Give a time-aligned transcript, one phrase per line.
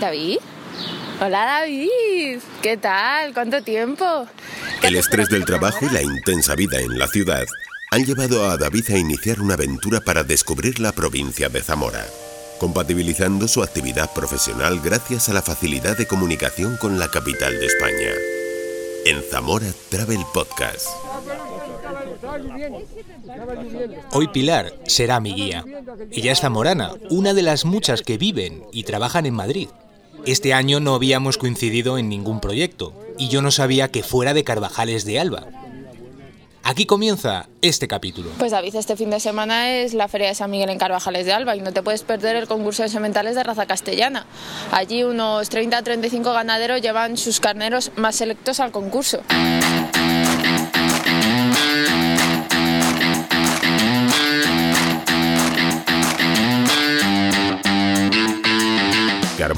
[0.00, 0.38] David.
[1.20, 3.34] Hola David, ¿qué tal?
[3.34, 4.26] ¿Cuánto tiempo?
[4.82, 7.44] El estrés del trabajo y la intensa vida en la ciudad
[7.92, 12.06] han llevado a David a iniciar una aventura para descubrir la provincia de Zamora,
[12.58, 18.12] compatibilizando su actividad profesional gracias a la facilidad de comunicación con la capital de España.
[19.04, 20.86] En Zamora Travel Podcast.
[24.12, 25.64] Hoy Pilar será mi guía.
[26.10, 29.68] Ella es zamorana, una de las muchas que viven y trabajan en Madrid.
[30.26, 34.44] Este año no habíamos coincidido en ningún proyecto y yo no sabía que fuera de
[34.44, 35.46] Carvajales de Alba.
[36.62, 38.30] Aquí comienza este capítulo.
[38.38, 41.32] Pues David, este fin de semana es la Feria de San Miguel en Carvajales de
[41.32, 44.26] Alba y no te puedes perder el concurso de sementales de raza castellana.
[44.70, 49.22] Allí unos 30 35 ganaderos llevan sus carneros más selectos al concurso.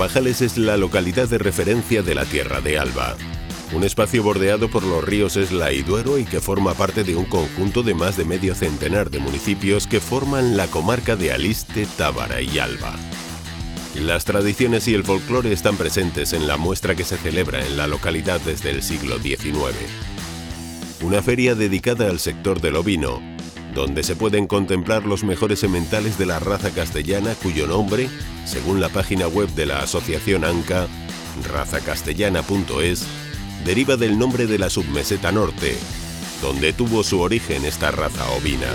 [0.03, 3.15] Carvajales es la localidad de referencia de la tierra de Alba.
[3.73, 7.25] Un espacio bordeado por los ríos Esla y Duero y que forma parte de un
[7.25, 12.43] conjunto de más de medio centenar de municipios que forman la comarca de Aliste, Tábara
[12.43, 12.97] y Alba.
[13.95, 17.87] Las tradiciones y el folclore están presentes en la muestra que se celebra en la
[17.87, 19.55] localidad desde el siglo XIX.
[21.01, 23.23] Una feria dedicada al sector del ovino,
[23.75, 28.09] donde se pueden contemplar los mejores sementales de la raza castellana cuyo nombre,
[28.45, 30.87] según la página web de la asociación ANCA,
[31.51, 33.07] razacastellana.es,
[33.65, 35.77] deriva del nombre de la submeseta norte,
[36.41, 38.69] donde tuvo su origen esta raza ovina.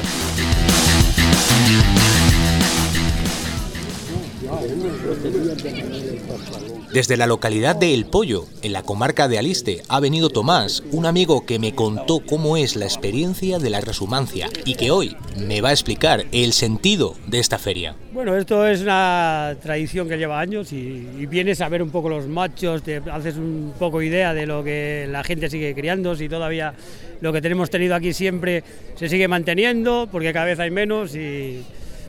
[6.94, 11.06] Desde la localidad de El Pollo, en la comarca de Aliste, ha venido Tomás, un
[11.06, 15.62] amigo que me contó cómo es la experiencia de la resumancia y que hoy me
[15.62, 17.96] va a explicar el sentido de esta feria.
[18.14, 22.10] Bueno, esto es una tradición que lleva años y, y vienes a ver un poco
[22.10, 26.30] los machos, te haces un poco idea de lo que la gente sigue criando, si
[26.30, 26.74] todavía
[27.22, 28.64] lo que tenemos tenido aquí siempre
[28.96, 31.64] se sigue manteniendo, porque cada vez hay menos y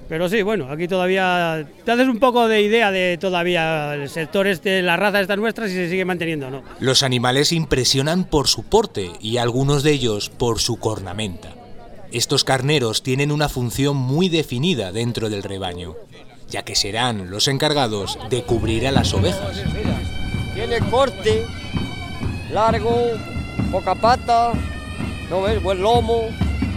[0.09, 4.47] pero sí, bueno, aquí todavía te haces un poco de idea de todavía el sector
[4.47, 6.63] este, la raza esta nuestra, si se sigue manteniendo o no.
[6.81, 11.55] Los animales impresionan por su porte y algunos de ellos por su cornamenta.
[12.11, 15.95] Estos carneros tienen una función muy definida dentro del rebaño,
[16.49, 19.63] ya que serán los encargados de cubrir a las ovejas.
[20.55, 21.45] Tiene corte,
[22.51, 22.97] largo,
[23.71, 24.53] poca pata,
[25.29, 25.63] ¿no ves?
[25.63, 26.29] Buen lomo.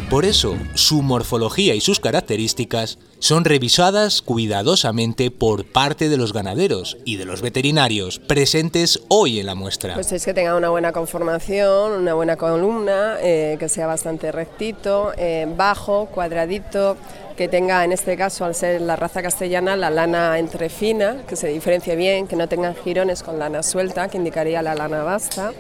[0.10, 0.58] Por eso,
[0.92, 7.24] su morfología y sus características son revisadas cuidadosamente por parte de los ganaderos y de
[7.24, 9.94] los veterinarios presentes hoy en la muestra.
[9.94, 15.14] Pues es que tenga una buena conformación, una buena columna, eh, que sea bastante rectito,
[15.16, 16.98] eh, bajo, cuadradito,
[17.38, 21.38] que tenga en este caso, al ser la raza castellana, la lana entre fina, que
[21.38, 25.54] se diferencie bien, que no tengan jirones con lana suelta, que indicaría la lana basta.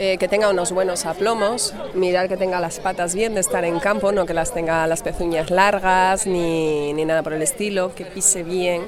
[0.00, 3.80] Eh, que tenga unos buenos aplomos, mirar que tenga las patas bien de estar en
[3.80, 8.04] campo, no que las tenga las pezuñas largas ni, ni nada por el estilo, que
[8.04, 8.82] pise bien,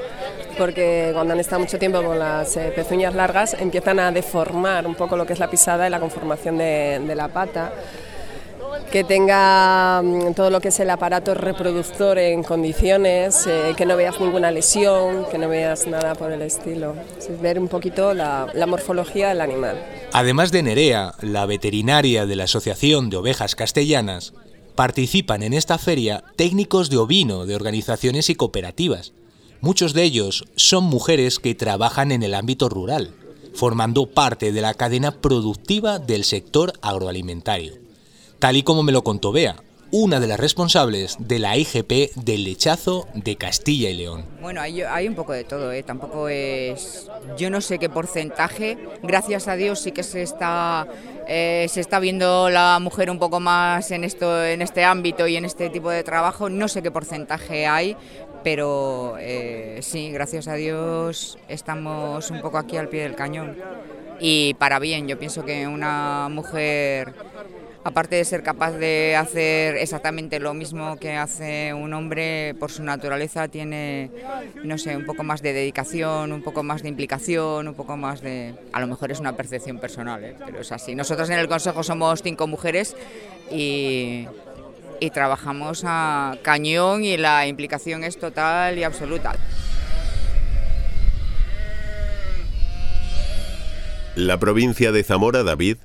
[0.56, 4.94] porque cuando han estado mucho tiempo con las eh, pezuñas largas empiezan a deformar un
[4.94, 7.72] poco lo que es la pisada y la conformación de, de la pata
[8.91, 13.97] que tenga mm, todo lo que es el aparato reproductor en condiciones, eh, que no
[13.97, 16.95] veas ninguna lesión, que no veas nada por el estilo.
[17.19, 19.77] Es ver un poquito la morfología del animal.
[20.12, 24.33] Además de Nerea, la veterinaria de la Asociación de Ovejas Castellanas,
[24.75, 29.12] participan en esta feria técnicos de ovino de organizaciones y cooperativas.
[29.61, 33.15] Muchos de ellos son mujeres que trabajan en el ámbito rural,
[33.55, 37.90] formando parte de la cadena productiva del sector agroalimentario
[38.41, 39.56] tal y como me lo contó Bea,
[39.93, 44.25] una de las responsables de la IGP del lechazo de Castilla y León.
[44.41, 45.83] Bueno, hay, un poco de todo, ¿eh?
[45.83, 47.11] tampoco es...
[47.37, 50.87] Yo no sé qué porcentaje, gracias a Dios sí que se está,
[51.28, 55.37] eh, se está viendo la mujer un poco más en, esto, en este ámbito y
[55.37, 57.95] en este tipo de trabajo, no sé qué porcentaje hay,
[58.43, 63.59] pero eh, sí, gracias a Dios estamos un poco aquí al pie del cañón.
[64.19, 67.15] Y para bien, yo pienso que una mujer
[67.82, 72.82] aparte de ser capaz de hacer exactamente lo mismo que hace un hombre, por su
[72.82, 74.10] naturaleza tiene,
[74.62, 78.21] no sé, un poco más de dedicación, un poco más de implicación, un poco más
[78.21, 78.54] de...
[78.72, 80.36] A lo mejor es una percepción personal, ¿eh?
[80.44, 80.94] pero es así.
[80.94, 82.97] Nosotros en el Consejo somos cinco mujeres
[83.50, 84.26] y,
[85.00, 89.34] y trabajamos a cañón y la implicación es total y absoluta.
[94.16, 95.78] La provincia de Zamora, David,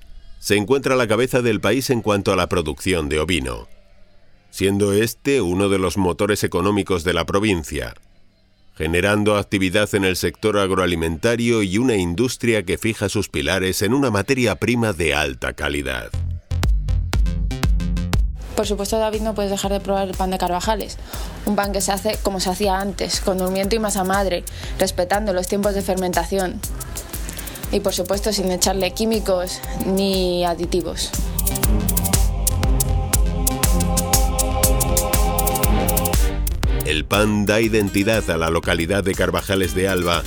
[0.46, 3.68] se encuentra a la cabeza del país en cuanto a la producción de ovino,
[4.52, 7.96] siendo este uno de los motores económicos de la provincia.
[8.76, 14.12] generando actividad en el sector agroalimentario y una industria que fija sus pilares en una
[14.12, 16.12] materia prima de alta calidad.
[18.56, 20.98] Por supuesto, David, no puedes dejar de probar el pan de Carvajales.
[21.46, 24.44] Un pan que se hace como se hacía antes, con durmiento y masa madre,
[24.78, 26.62] respetando los tiempos de fermentación.
[27.76, 31.12] Y por supuesto, sin echarle químicos ni aditivos.
[36.86, 40.24] El pan da identidad a la localidad de Carvajales de Alba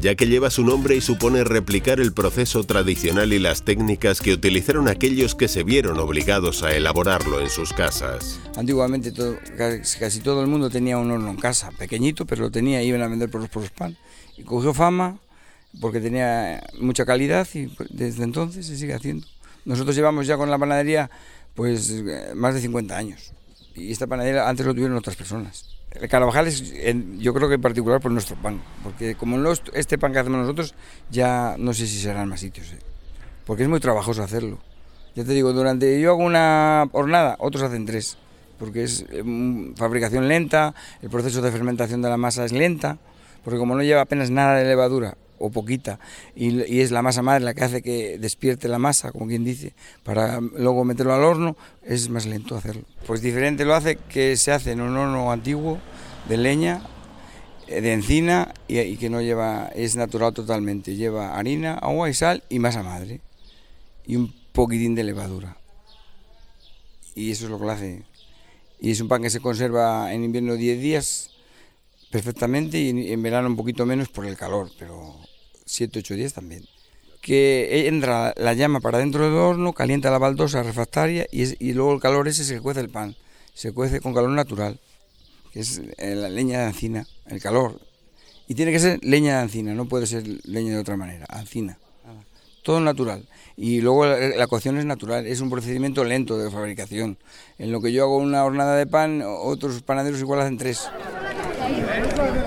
[0.00, 4.32] ya que lleva su nombre y supone replicar el proceso tradicional y las técnicas que
[4.32, 8.40] utilizaron aquellos que se vieron obligados a elaborarlo en sus casas.
[8.56, 9.12] Antiguamente
[10.00, 13.06] casi todo el mundo tenía un horno en casa, pequeñito, pero lo tenía, iban a
[13.06, 13.96] vender por los, por los pan.
[14.36, 15.18] Y cogió fama
[15.80, 19.26] porque tenía mucha calidad y desde entonces se sigue haciendo.
[19.64, 21.10] Nosotros llevamos ya con la panadería
[21.54, 23.32] pues eh, más de 50 años.
[23.74, 25.72] Y esta panadería antes lo tuvieron otras personas.
[25.92, 26.72] El Carvajal es,
[27.18, 29.36] yo creo que en particular por nuestro pan, porque como
[29.74, 30.74] este pan que hacemos nosotros,
[31.10, 32.78] ya no sé si serán más sitios, ¿eh?
[33.44, 34.58] porque es muy trabajoso hacerlo.
[35.14, 38.16] Ya te digo, durante yo hago una hornada, otros hacen tres,
[38.58, 39.22] porque es eh,
[39.76, 42.96] fabricación lenta, el proceso de fermentación de la masa es lenta,
[43.44, 45.98] porque como no lleva apenas nada de levadura, o poquita,
[46.36, 49.74] y, es la masa madre la que hace que despierte la masa, como quien dice,
[50.04, 52.84] para luego meterlo al horno, es más lento hacerlo.
[53.06, 55.78] Pues diferente lo hace que se hace en un horno antiguo
[56.28, 56.82] de leña,
[57.66, 62.44] eh, de encina, y, que no lleva, es natural totalmente, lleva harina, agua y sal
[62.48, 63.20] y masa madre,
[64.06, 65.56] y un poquitín de levadura.
[67.14, 68.02] Y eso es lo que lo hace.
[68.80, 71.30] Y es un pan que se conserva en invierno 10 días
[72.10, 75.16] perfectamente y en verano un poquito menos por el calor, pero
[75.72, 76.64] 7, 8 días también.
[77.20, 82.00] Que entra la llama para dentro del horno, calienta la baldosa refractaria y, luego el
[82.00, 83.16] calor ese se cuece el pan.
[83.54, 84.80] Se cuece con calor natural,
[85.52, 87.80] que es eh, la leña de encina, el calor.
[88.48, 91.78] Y tiene que ser leña de encina, no puede ser leña de otra manera, encina.
[92.62, 93.26] Todo natural.
[93.56, 97.18] Y luego la, cocción es natural, es un procedimiento lento de fabricación.
[97.58, 100.88] En lo que yo hago una hornada de pan, otros panaderos igual hacen tres.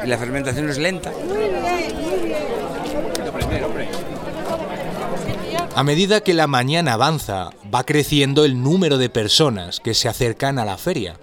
[0.04, 1.12] Y la fermentación es lenta.
[5.76, 10.58] A medida que la mañana avanza, va creciendo el número de personas que se acercan
[10.58, 11.20] a la feria,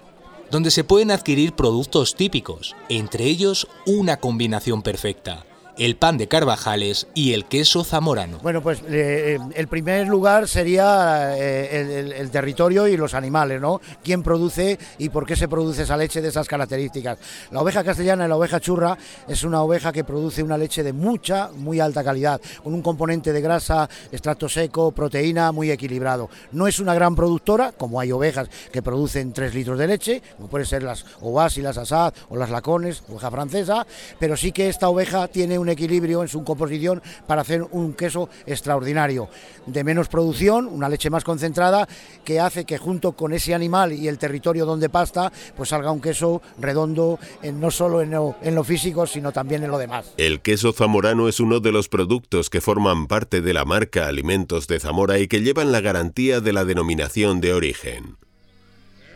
[0.50, 5.46] donde se pueden adquirir productos típicos, entre ellos una combinación perfecta,
[5.78, 8.38] el pan de Carvajales y el queso zamorano.
[8.42, 13.80] Bueno, pues eh, el primer lugar sería eh, el, territorio y los animales, ¿no?
[14.02, 17.18] ¿Quién produce y por qué se produce esa leche de esas características?
[17.50, 18.96] La oveja castellana y la oveja churra
[19.28, 23.32] es una oveja que produce una leche de mucha, muy alta calidad, con un componente
[23.32, 26.28] de grasa, extracto seco, proteína muy equilibrado.
[26.52, 30.48] No es una gran productora, como hay ovejas que producen 3 litros de leche, como
[30.48, 33.86] pueden ser las ovas y las asad o las lacones, oveja francesa,
[34.18, 38.28] pero sí que esta oveja tiene un equilibrio en su composición para hacer un queso
[38.46, 39.28] extraordinario.
[39.66, 41.88] De menos producción, una leche más concentrada,
[42.24, 46.00] que hace que junto con ese animal y el territorio donde pasta, pues salga un
[46.00, 47.18] queso redondo,
[47.54, 50.12] no solo en lo, en lo físico, sino también en lo demás.
[50.16, 54.66] El queso zamorano es uno de los productos que forman parte de la marca Alimentos
[54.66, 58.21] de Zamora y que llevan la garantía de la denominación de origen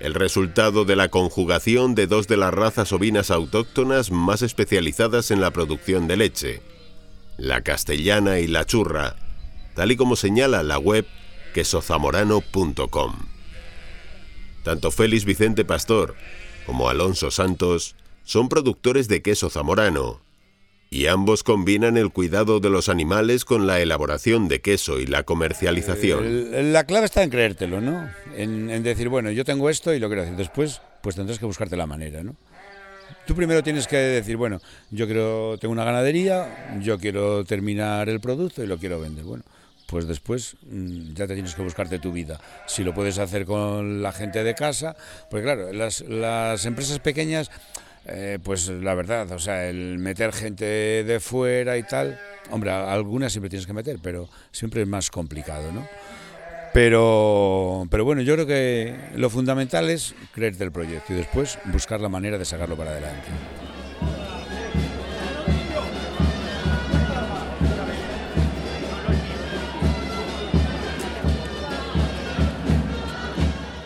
[0.00, 5.40] el resultado de la conjugación de dos de las razas ovinas autóctonas más especializadas en
[5.40, 6.62] la producción de leche,
[7.38, 9.17] la castellana y la churra,
[9.74, 11.06] tal y como señala la web
[11.55, 13.15] quesozamorano.com.
[14.62, 16.15] Tanto Félix Vicente Pastor
[16.67, 20.25] como Alonso Santos son productores de queso zamorano
[20.90, 25.24] y ambos combinan el cuidado de los animales con la elaboración de queso y la
[25.24, 26.72] comercialización.
[26.72, 28.08] la clave está en creértelo, ¿no?
[28.36, 30.36] En, decir, bueno, yo tengo esto y lo quiero hacer.
[30.36, 32.36] Después, pues tendrás que buscarte la manera, ¿no?
[33.26, 38.20] Tú primero tienes que decir, bueno, yo quiero, tengo una ganadería, yo quiero terminar el
[38.20, 39.24] producto y lo quiero vender.
[39.24, 39.43] Bueno,
[39.88, 42.40] pues después mm, ya te tienes que buscarte tu vida.
[42.66, 44.96] Si lo puedes hacer con la gente de casa,
[45.31, 47.50] pues claro, las empresas pequeñas
[48.08, 52.19] eh, pues la verdad, o sea, el meter gente de fuera y tal,
[52.51, 55.86] hombre, algunas siempre tienes que meter, pero siempre es más complicado, ¿no?
[56.72, 62.01] Pero, pero bueno, yo creo que lo fundamental es creerte el proyecto y después buscar
[62.01, 63.29] la manera de sacarlo para adelante.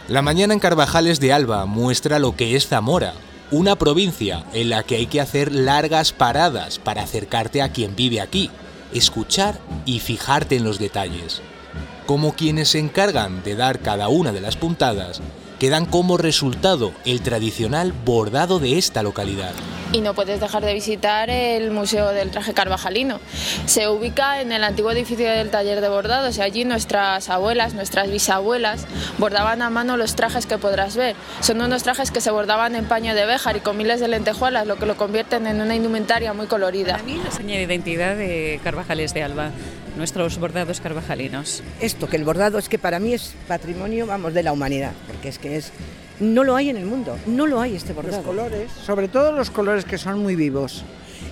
[0.09, 3.15] La mañana en Carvajales de Alba muestra lo que es Zamora,
[3.50, 8.21] una provincia en la que hay que hacer largas paradas para acercarte a quien vive
[8.21, 8.50] aquí,
[8.95, 11.42] escuchar y fijarte en los detalles.
[12.07, 15.21] Como quienes se encargan de dar cada una de las puntadas,
[15.61, 19.52] que dan como resultado el tradicional bordado de esta localidad.
[19.93, 23.19] y no puedes dejar de visitar el Museo del Traje Carvajalino.
[23.67, 28.09] Se ubica en el antiguo edificio del taller de bordados y allí nuestras abuelas, nuestras
[28.09, 28.87] bisabuelas
[29.19, 31.17] bordaban a mano los trajes que podrás ver.
[31.40, 34.69] Son unos trajes que se bordaban en paño de béjar y con miles de lentejuelas,
[34.69, 36.93] lo que lo convierten en una indumentaria muy colorida.
[36.93, 39.50] Para mí la señal de identidad de Carvajales de Alba
[40.00, 41.62] nuestros bordados carvajalinos.
[41.78, 45.28] Esto, que el bordado es que para mí es patrimonio, vamos, de la humanidad, porque
[45.28, 45.73] es que es
[46.21, 48.16] no lo hay en el mundo, no lo hay este bordado.
[48.16, 50.85] Los colores, sobre todo los colores que son muy vivos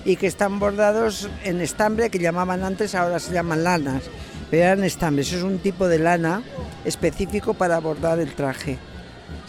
[0.05, 4.03] y que están bordados en estambre que llamaban antes, ahora se llaman lanas,
[4.51, 6.43] pero eran estambres, es un tipo de lana
[6.85, 8.77] específico para bordar el traje,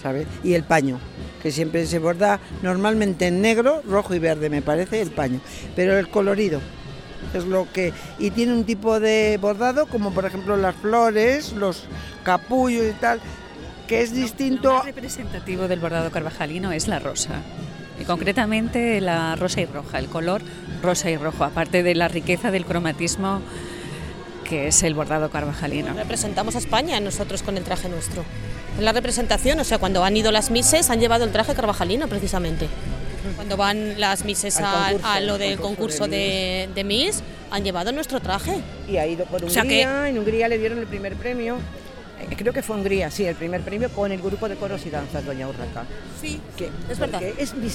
[0.02, 0.26] ¿sabes?
[0.42, 0.98] Y el paño,
[1.42, 5.42] que siempre se borda normalmente en negro, rojo y verde, me parece, el paño,
[5.76, 6.60] pero el colorido,
[7.34, 11.84] es lo que y tiene un tipo de bordado como por ejemplo las flores, los
[12.22, 13.20] capullos y tal,
[13.86, 14.70] que es distinto.
[14.70, 17.42] Lo representativo del bordado carvajalino es la rosa.
[18.00, 20.42] Y concretamente la rosa y roja, el color
[20.82, 23.42] rosa y rojo, aparte de la riqueza del cromatismo
[24.50, 25.94] que es el bordado carvajalino.
[25.94, 28.24] Representamos a España nosotros con el traje nuestro.
[28.76, 32.08] En la representación, o sea, cuando han ido las mises han llevado el traje carvajalino
[32.08, 32.68] precisamente.
[33.36, 38.60] Cuando van las mises a, lo del concurso, de, de, Miss, han llevado nuestro traje.
[38.88, 41.58] Y ha ido por Hungría, en Hungría le dieron el primer premio.
[42.20, 44.90] Eh, creo que fue Hungría, sí, el primer premio con el grupo de coros y
[44.90, 45.84] danzas, Doña Urraca.
[46.20, 46.40] Sí,
[46.90, 47.22] es verdad.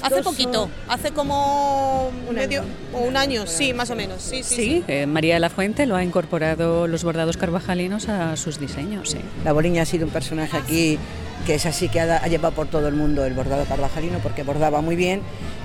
[0.02, 4.22] hace poquito, hace como un medio o un año, sí, más o menos.
[4.22, 4.84] Sí, sí, sí.
[4.88, 9.12] Eh, María de la Fuente lo ha incorporado los bordados carvajalinos a sus diseños.
[9.12, 9.20] Sí.
[9.44, 11.00] La Boliña ha sido un personaje aquí
[11.46, 14.82] que es así que ha, llevado por todo el mundo el bordado carvajalino porque bordaba
[14.82, 15.22] muy bien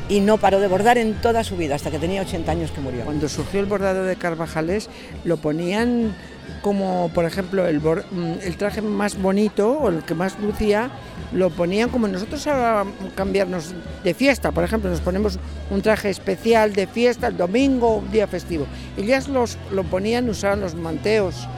[0.08, 2.80] y no paró de bordar en toda su vida hasta que tenía 80 años que
[2.80, 3.04] murió.
[3.04, 4.90] Cuando surgió el bordado de Carvajales
[5.24, 6.14] lo ponían
[6.62, 10.90] como por ejemplo el, mm, traje más bonito o el que más lucía
[11.32, 12.84] lo ponían como nosotros a
[13.14, 13.72] cambiarnos
[14.04, 15.38] de fiesta, por ejemplo, nos ponemos
[15.70, 18.66] un traje especial de fiesta el domingo, un día festivo.
[18.96, 21.48] Ellas los, lo ponían, usaban los manteos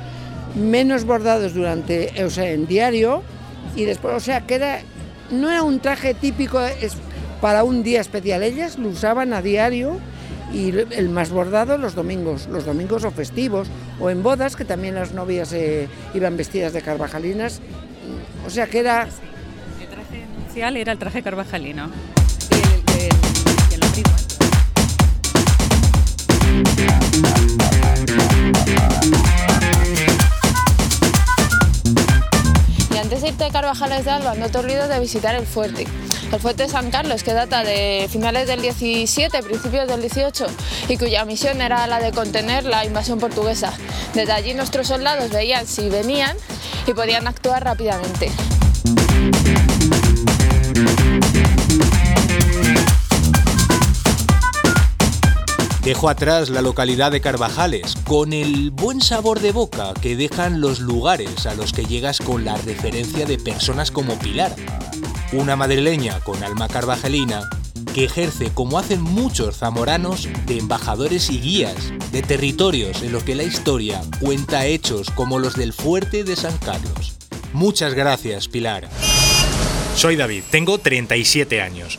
[0.55, 3.23] menos bordados durante, o sea, en diario
[3.75, 4.81] y después, o sea, que era,
[5.31, 6.97] no era un traje típico es
[7.41, 9.99] para un día especial, ellas lo usaban a diario
[10.53, 14.95] y el más bordado los domingos, los domingos o festivos, o en bodas, que también
[14.95, 17.61] las novias eh, iban vestidas de carvajalinas,
[18.47, 19.09] o sea que era...
[19.81, 21.91] El traje inicial era el traje carvajalino.
[33.13, 35.87] Antes de irte a Carvajales de Alba, no te olvides de visitar el fuerte.
[36.33, 40.47] El fuerte San Carlos, que data de finales del 17, principios del 18,
[40.89, 43.71] y cuya misión era la de contener la invasión portuguesa.
[44.15, 46.35] Desde allí nuestros soldados veían si venían
[46.87, 48.31] y podían actuar rápidamente.
[55.83, 60.79] Dejo atrás la localidad de Carvajales, con el buen sabor de boca que dejan los
[60.79, 64.55] lugares a los que llegas con la referencia de personas como Pilar,
[65.33, 67.49] una madrileña con alma carvajalina
[67.95, 73.35] que ejerce, como hacen muchos zamoranos, de embajadores y guías de territorios en los que
[73.35, 77.15] la historia cuenta hechos como los del fuerte de San Carlos.
[77.53, 78.89] Muchas gracias, Pilar.
[79.97, 81.99] Soy David, tengo 37 años.